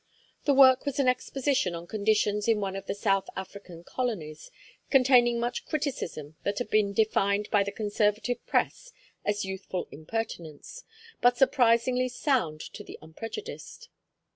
The 0.45 0.55
work 0.55 0.87
was 0.87 0.97
an 0.97 1.07
exposition 1.07 1.75
of 1.75 1.87
conditions 1.87 2.47
in 2.47 2.59
one 2.59 2.75
of 2.75 2.87
the 2.87 2.95
South 2.95 3.27
African 3.35 3.83
colonies, 3.83 4.49
containing 4.89 5.39
much 5.39 5.63
criticism 5.63 6.37
that 6.41 6.57
had 6.57 6.71
been 6.71 6.91
defined 6.91 7.47
by 7.51 7.61
the 7.61 7.71
Conservative 7.71 8.43
press 8.47 8.93
as 9.23 9.45
youthful 9.45 9.87
impertinence, 9.91 10.85
but 11.21 11.37
surprisingly 11.37 12.09
sound 12.09 12.61
to 12.73 12.83
the 12.83 12.97
unprejudiced. 12.99 13.89